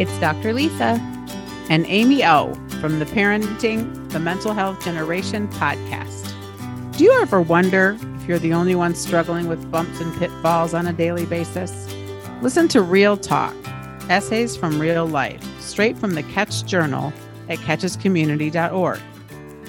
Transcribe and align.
It's 0.00 0.18
Dr. 0.18 0.54
Lisa 0.54 0.98
and 1.68 1.84
Amy 1.86 2.24
O 2.24 2.54
from 2.80 3.00
the 3.00 3.04
Parenting 3.04 4.10
the 4.10 4.18
Mental 4.18 4.54
Health 4.54 4.82
Generation 4.82 5.46
podcast. 5.48 6.32
Do 6.96 7.04
you 7.04 7.12
ever 7.20 7.42
wonder 7.42 7.98
if 8.00 8.26
you're 8.26 8.38
the 8.38 8.54
only 8.54 8.74
one 8.74 8.94
struggling 8.94 9.46
with 9.46 9.70
bumps 9.70 10.00
and 10.00 10.18
pitfalls 10.18 10.72
on 10.72 10.86
a 10.86 10.94
daily 10.94 11.26
basis? 11.26 11.94
Listen 12.40 12.66
to 12.68 12.80
Real 12.80 13.18
Talk, 13.18 13.54
essays 14.08 14.56
from 14.56 14.80
real 14.80 15.04
life, 15.04 15.44
straight 15.60 15.98
from 15.98 16.14
the 16.14 16.22
Catch 16.22 16.64
Journal 16.64 17.12
at 17.50 17.58
catchescommunity.org. 17.58 19.00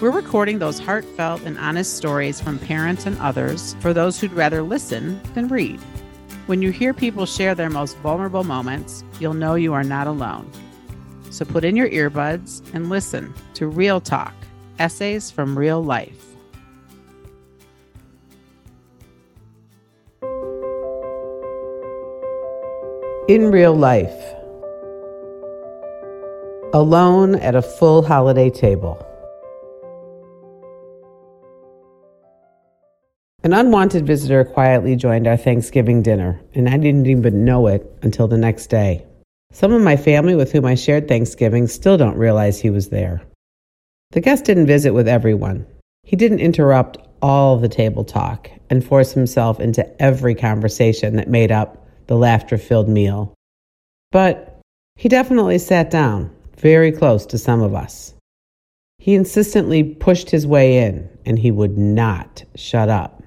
We're 0.00 0.12
recording 0.12 0.60
those 0.60 0.78
heartfelt 0.78 1.42
and 1.42 1.58
honest 1.58 1.96
stories 1.96 2.40
from 2.40 2.60
parents 2.60 3.04
and 3.04 3.18
others 3.18 3.74
for 3.80 3.92
those 3.92 4.20
who'd 4.20 4.32
rather 4.34 4.62
listen 4.62 5.20
than 5.34 5.48
read. 5.48 5.80
When 6.50 6.62
you 6.62 6.72
hear 6.72 6.92
people 6.92 7.26
share 7.26 7.54
their 7.54 7.70
most 7.70 7.96
vulnerable 7.98 8.42
moments, 8.42 9.04
you'll 9.20 9.34
know 9.34 9.54
you 9.54 9.72
are 9.72 9.84
not 9.84 10.08
alone. 10.08 10.50
So 11.30 11.44
put 11.44 11.62
in 11.62 11.76
your 11.76 11.88
earbuds 11.88 12.60
and 12.74 12.88
listen 12.88 13.32
to 13.54 13.68
Real 13.68 14.00
Talk 14.00 14.34
Essays 14.80 15.30
from 15.30 15.56
Real 15.56 15.80
Life. 15.80 16.26
In 23.28 23.52
real 23.52 23.76
life, 23.76 24.20
alone 26.74 27.36
at 27.36 27.54
a 27.54 27.62
full 27.62 28.02
holiday 28.02 28.50
table. 28.50 29.06
An 33.42 33.54
unwanted 33.54 34.06
visitor 34.06 34.44
quietly 34.44 34.96
joined 34.96 35.26
our 35.26 35.36
Thanksgiving 35.36 36.02
dinner, 36.02 36.38
and 36.54 36.68
I 36.68 36.76
didn't 36.76 37.06
even 37.06 37.46
know 37.46 37.68
it 37.68 37.90
until 38.02 38.28
the 38.28 38.36
next 38.36 38.66
day. 38.66 39.06
Some 39.50 39.72
of 39.72 39.80
my 39.80 39.96
family 39.96 40.34
with 40.34 40.52
whom 40.52 40.66
I 40.66 40.74
shared 40.74 41.08
Thanksgiving 41.08 41.66
still 41.66 41.96
don't 41.96 42.18
realize 42.18 42.60
he 42.60 42.68
was 42.68 42.90
there. 42.90 43.22
The 44.10 44.20
guest 44.20 44.44
didn't 44.44 44.66
visit 44.66 44.92
with 44.92 45.08
everyone. 45.08 45.66
He 46.02 46.16
didn't 46.16 46.40
interrupt 46.40 46.98
all 47.22 47.56
the 47.56 47.68
table 47.68 48.04
talk 48.04 48.50
and 48.68 48.84
force 48.84 49.12
himself 49.12 49.58
into 49.58 50.02
every 50.02 50.34
conversation 50.34 51.16
that 51.16 51.28
made 51.28 51.50
up 51.50 51.86
the 52.08 52.16
laughter 52.16 52.58
filled 52.58 52.90
meal. 52.90 53.34
But 54.12 54.60
he 54.96 55.08
definitely 55.08 55.58
sat 55.58 55.90
down 55.90 56.30
very 56.58 56.92
close 56.92 57.24
to 57.26 57.38
some 57.38 57.62
of 57.62 57.74
us. 57.74 58.12
He 58.98 59.14
insistently 59.14 59.82
pushed 59.82 60.28
his 60.28 60.46
way 60.46 60.84
in, 60.84 61.08
and 61.24 61.38
he 61.38 61.50
would 61.50 61.78
not 61.78 62.44
shut 62.54 62.90
up. 62.90 63.19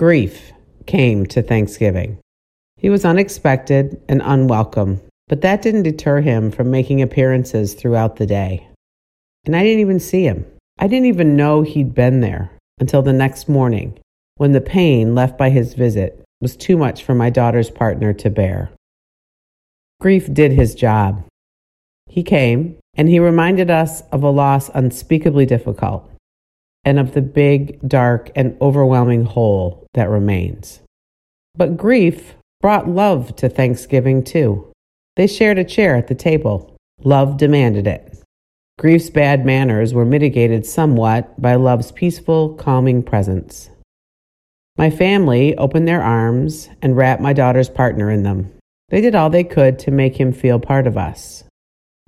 Grief 0.00 0.54
came 0.86 1.26
to 1.26 1.42
Thanksgiving. 1.42 2.16
He 2.78 2.88
was 2.88 3.04
unexpected 3.04 4.00
and 4.08 4.22
unwelcome, 4.24 4.98
but 5.28 5.42
that 5.42 5.60
didn't 5.60 5.82
deter 5.82 6.22
him 6.22 6.50
from 6.50 6.70
making 6.70 7.02
appearances 7.02 7.74
throughout 7.74 8.16
the 8.16 8.24
day. 8.24 8.66
And 9.44 9.54
I 9.54 9.62
didn't 9.62 9.80
even 9.80 10.00
see 10.00 10.24
him. 10.24 10.46
I 10.78 10.86
didn't 10.86 11.04
even 11.08 11.36
know 11.36 11.60
he'd 11.60 11.94
been 11.94 12.22
there 12.22 12.50
until 12.78 13.02
the 13.02 13.12
next 13.12 13.46
morning 13.46 13.98
when 14.38 14.52
the 14.52 14.62
pain 14.62 15.14
left 15.14 15.36
by 15.36 15.50
his 15.50 15.74
visit 15.74 16.24
was 16.40 16.56
too 16.56 16.78
much 16.78 17.04
for 17.04 17.14
my 17.14 17.28
daughter's 17.28 17.68
partner 17.68 18.14
to 18.14 18.30
bear. 18.30 18.70
Grief 20.00 20.32
did 20.32 20.52
his 20.52 20.74
job. 20.74 21.22
He 22.06 22.22
came 22.22 22.78
and 22.94 23.06
he 23.06 23.20
reminded 23.20 23.70
us 23.70 24.00
of 24.12 24.22
a 24.22 24.30
loss 24.30 24.70
unspeakably 24.72 25.44
difficult 25.44 26.09
and 26.84 26.98
of 26.98 27.14
the 27.14 27.22
big, 27.22 27.80
dark, 27.86 28.30
and 28.34 28.56
overwhelming 28.60 29.24
hole 29.24 29.86
that 29.94 30.08
remains. 30.08 30.80
But 31.54 31.76
grief 31.76 32.34
brought 32.60 32.88
love 32.88 33.36
to 33.36 33.48
Thanksgiving, 33.48 34.24
too. 34.24 34.70
They 35.16 35.26
shared 35.26 35.58
a 35.58 35.64
chair 35.64 35.96
at 35.96 36.08
the 36.08 36.14
table. 36.14 36.76
Love 37.02 37.36
demanded 37.36 37.86
it. 37.86 38.16
Grief's 38.78 39.10
bad 39.10 39.44
manners 39.44 39.92
were 39.92 40.06
mitigated 40.06 40.64
somewhat 40.64 41.40
by 41.40 41.54
love's 41.54 41.92
peaceful, 41.92 42.54
calming 42.54 43.02
presence. 43.02 43.68
My 44.78 44.88
family 44.88 45.54
opened 45.58 45.86
their 45.86 46.02
arms 46.02 46.70
and 46.80 46.96
wrapped 46.96 47.20
my 47.20 47.34
daughter's 47.34 47.68
partner 47.68 48.10
in 48.10 48.22
them. 48.22 48.50
They 48.88 49.02
did 49.02 49.14
all 49.14 49.28
they 49.28 49.44
could 49.44 49.78
to 49.80 49.90
make 49.90 50.18
him 50.18 50.32
feel 50.32 50.58
part 50.58 50.86
of 50.86 50.96
us. 50.96 51.44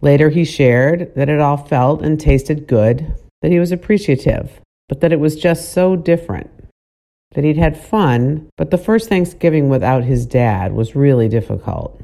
Later, 0.00 0.30
he 0.30 0.46
shared 0.46 1.14
that 1.14 1.28
it 1.28 1.40
all 1.40 1.58
felt 1.58 2.00
and 2.00 2.18
tasted 2.18 2.66
good, 2.66 3.14
that 3.42 3.52
he 3.52 3.58
was 3.58 3.72
appreciative, 3.72 4.61
but 4.92 5.00
that 5.00 5.10
it 5.10 5.20
was 5.20 5.36
just 5.36 5.72
so 5.72 5.96
different 5.96 6.50
that 7.30 7.44
he'd 7.44 7.56
had 7.56 7.82
fun, 7.82 8.46
but 8.58 8.70
the 8.70 8.76
first 8.76 9.08
Thanksgiving 9.08 9.70
without 9.70 10.04
his 10.04 10.26
dad 10.26 10.74
was 10.74 10.94
really 10.94 11.30
difficult. 11.30 11.98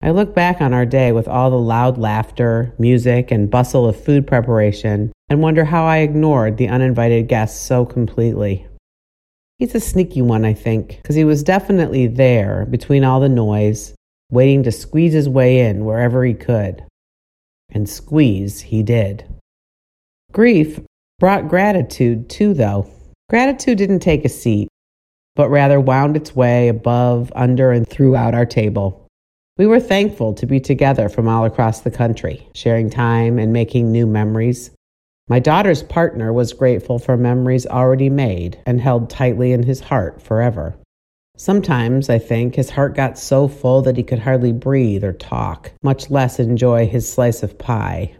I 0.00 0.12
look 0.12 0.36
back 0.36 0.60
on 0.60 0.72
our 0.72 0.86
day 0.86 1.10
with 1.10 1.26
all 1.26 1.50
the 1.50 1.58
loud 1.58 1.98
laughter, 1.98 2.72
music, 2.78 3.32
and 3.32 3.50
bustle 3.50 3.88
of 3.88 4.00
food 4.00 4.24
preparation 4.24 5.10
and 5.28 5.42
wonder 5.42 5.64
how 5.64 5.84
I 5.84 5.96
ignored 5.96 6.58
the 6.58 6.68
uninvited 6.68 7.26
guests 7.26 7.60
so 7.60 7.84
completely. 7.84 8.64
He's 9.58 9.74
a 9.74 9.80
sneaky 9.80 10.22
one, 10.22 10.44
I 10.44 10.54
think, 10.54 10.98
because 11.02 11.16
he 11.16 11.24
was 11.24 11.42
definitely 11.42 12.06
there 12.06 12.66
between 12.70 13.02
all 13.02 13.18
the 13.18 13.28
noise, 13.28 13.96
waiting 14.30 14.62
to 14.62 14.70
squeeze 14.70 15.12
his 15.12 15.28
way 15.28 15.58
in 15.58 15.84
wherever 15.84 16.24
he 16.24 16.34
could. 16.34 16.84
And 17.68 17.88
squeeze 17.88 18.60
he 18.60 18.84
did. 18.84 19.24
Grief 20.30 20.78
brought 21.22 21.46
gratitude 21.46 22.28
too, 22.28 22.52
though. 22.52 22.84
Gratitude 23.30 23.78
didn't 23.78 24.00
take 24.00 24.24
a 24.24 24.28
seat, 24.28 24.66
but 25.36 25.48
rather 25.50 25.78
wound 25.78 26.16
its 26.16 26.34
way 26.34 26.66
above, 26.66 27.30
under, 27.36 27.70
and 27.70 27.88
throughout 27.88 28.34
our 28.34 28.44
table. 28.44 29.06
We 29.56 29.68
were 29.68 29.78
thankful 29.78 30.34
to 30.34 30.46
be 30.46 30.58
together 30.58 31.08
from 31.08 31.28
all 31.28 31.44
across 31.44 31.82
the 31.82 31.92
country, 31.92 32.48
sharing 32.56 32.90
time 32.90 33.38
and 33.38 33.52
making 33.52 33.92
new 33.92 34.04
memories. 34.04 34.72
My 35.28 35.38
daughter's 35.38 35.84
partner 35.84 36.32
was 36.32 36.52
grateful 36.52 36.98
for 36.98 37.16
memories 37.16 37.68
already 37.68 38.10
made 38.10 38.58
and 38.66 38.80
held 38.80 39.08
tightly 39.08 39.52
in 39.52 39.62
his 39.62 39.78
heart 39.78 40.20
forever. 40.20 40.74
Sometimes, 41.36 42.10
I 42.10 42.18
think, 42.18 42.56
his 42.56 42.70
heart 42.70 42.96
got 42.96 43.16
so 43.16 43.46
full 43.46 43.80
that 43.82 43.96
he 43.96 44.02
could 44.02 44.18
hardly 44.18 44.52
breathe 44.52 45.04
or 45.04 45.12
talk, 45.12 45.70
much 45.84 46.10
less 46.10 46.40
enjoy 46.40 46.88
his 46.88 47.08
slice 47.08 47.44
of 47.44 47.58
pie. 47.58 48.16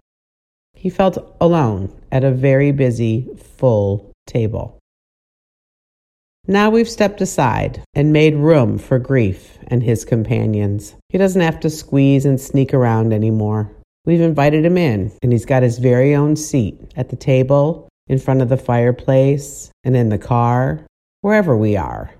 He 0.83 0.89
felt 0.89 1.33
alone 1.39 1.93
at 2.11 2.25
a 2.25 2.31
very 2.31 2.73
busy, 2.73 3.29
full 3.37 4.11
table. 4.27 4.79
Now 6.45 6.71
we've 6.71 6.89
stepped 6.89 7.21
aside 7.21 7.81
and 7.93 8.11
made 8.11 8.35
room 8.35 8.77
for 8.77 8.99
grief 8.99 9.57
and 9.67 9.81
his 9.81 10.03
companions. 10.03 10.95
He 11.07 11.17
doesn't 11.17 11.41
have 11.41 11.61
to 11.61 11.69
squeeze 11.69 12.25
and 12.25 12.37
sneak 12.37 12.73
around 12.73 13.13
anymore. 13.13 13.71
We've 14.03 14.19
invited 14.19 14.65
him 14.65 14.77
in, 14.77 15.13
and 15.21 15.31
he's 15.31 15.45
got 15.45 15.63
his 15.63 15.79
very 15.79 16.13
own 16.13 16.35
seat 16.35 16.75
at 16.97 17.07
the 17.07 17.15
table, 17.15 17.87
in 18.07 18.19
front 18.19 18.41
of 18.41 18.49
the 18.49 18.57
fireplace, 18.57 19.71
and 19.85 19.95
in 19.95 20.09
the 20.09 20.17
car, 20.17 20.85
wherever 21.21 21.55
we 21.55 21.77
are. 21.77 22.13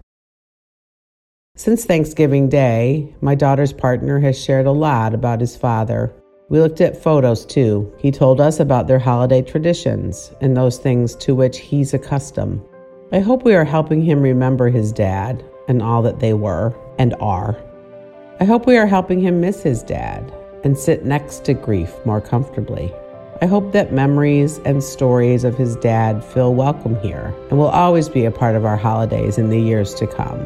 Since 1.57 1.84
Thanksgiving 1.84 2.47
Day, 2.47 3.13
my 3.19 3.35
daughter's 3.35 3.74
partner 3.74 4.22
has 4.22 4.41
shared 4.41 4.68
a 4.68 4.72
lot 4.72 5.13
about 5.13 5.41
his 5.41 5.57
father. 5.57 6.13
We 6.50 6.59
looked 6.59 6.81
at 6.81 7.02
photos 7.02 7.46
too. 7.46 7.92
He 7.98 8.12
told 8.12 8.42
us 8.42 8.59
about 8.59 8.88
their 8.88 9.00
holiday 9.00 9.42
traditions 9.42 10.31
and 10.42 10.56
those 10.56 10.78
things 10.78 11.16
to 11.16 11.34
which 11.34 11.58
he's 11.59 11.94
accustomed. 11.94 12.62
I 13.12 13.20
hope 13.20 13.44
we 13.44 13.56
are 13.56 13.64
helping 13.64 14.02
him 14.02 14.22
remember 14.22 14.70
his 14.70 14.92
dad 14.92 15.44
and 15.68 15.81
all 15.81 16.02
that 16.02 16.20
they 16.20 16.34
were 16.34 16.76
and 17.00 17.16
are. 17.22 17.58
I 18.40 18.46
hope 18.46 18.68
we 18.68 18.78
are 18.78 18.88
helping 18.88 19.22
him 19.22 19.40
miss 19.40 19.64
his 19.64 19.84
dad 19.84 20.34
and 20.64 20.78
sit 20.78 21.06
next 21.06 21.46
to 21.46 21.54
grief 21.54 21.94
more 22.06 22.22
comfortably. 22.22 22.94
I 23.42 23.46
hope 23.46 23.72
that 23.72 23.94
memories 23.94 24.60
and 24.66 24.84
stories 24.84 25.44
of 25.44 25.58
his 25.58 25.75
dad 25.78 26.24
feel 26.24 26.54
welcome 26.54 27.00
here 27.00 27.34
and 27.50 27.58
will 27.58 27.68
always 27.68 28.10
be 28.10 28.25
a 28.25 28.31
part 28.31 28.56
of 28.56 28.66
our 28.66 28.78
holidays 28.78 29.38
in 29.38 29.50
the 29.50 29.60
years 29.60 29.94
to 29.96 30.08
come. 30.08 30.40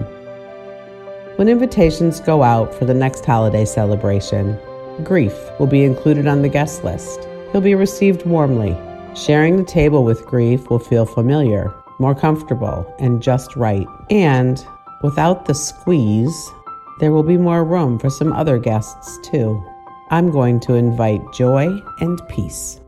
When 1.37 1.47
invitations 1.47 2.19
go 2.19 2.43
out 2.43 2.73
for 2.73 2.85
the 2.85 2.93
next 2.93 3.25
holiday 3.25 3.65
celebration, 3.65 4.59
grief 5.03 5.35
will 5.59 5.67
be 5.67 5.83
included 5.83 6.27
on 6.27 6.41
the 6.41 6.49
guest 6.49 6.83
list. 6.83 7.27
He'll 7.51 7.61
be 7.61 7.75
received 7.75 8.25
warmly. 8.25 8.77
Sharing 9.15 9.57
the 9.57 9.63
table 9.63 10.03
with 10.03 10.25
grief 10.25 10.69
will 10.69 10.79
feel 10.79 11.05
familiar 11.05 11.73
more 11.99 12.15
comfortable, 12.15 12.93
and 12.99 13.21
just 13.21 13.55
right. 13.55 13.87
And 14.09 14.63
without 15.01 15.45
the 15.45 15.55
squeeze, 15.55 16.51
there 16.99 17.11
will 17.11 17.23
be 17.23 17.37
more 17.37 17.63
room 17.63 17.99
for 17.99 18.09
some 18.09 18.33
other 18.33 18.57
guests 18.59 19.17
too. 19.23 19.63
I'm 20.09 20.31
going 20.31 20.59
to 20.61 20.75
invite 20.75 21.21
joy 21.33 21.81
and 21.99 22.21
peace. 22.29 22.79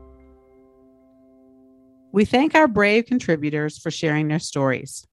We 2.12 2.24
thank 2.24 2.54
our 2.54 2.66
brave 2.66 3.06
contributors 3.06 3.78
for 3.78 3.90
sharing 3.90 4.28
their 4.28 4.38
stories. 4.38 5.06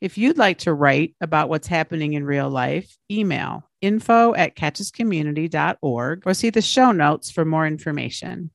If 0.00 0.18
you'd 0.18 0.36
like 0.36 0.58
to 0.58 0.74
write 0.74 1.14
about 1.20 1.48
what's 1.48 1.66
happening 1.66 2.12
in 2.12 2.24
real 2.24 2.50
life, 2.50 2.96
email 3.10 3.64
info 3.80 4.34
at 4.34 4.56
catchescommunity.org 4.56 6.22
or 6.26 6.34
see 6.34 6.50
the 6.50 6.62
show 6.62 6.92
notes 6.92 7.30
for 7.30 7.44
more 7.44 7.66
information. 7.66 8.50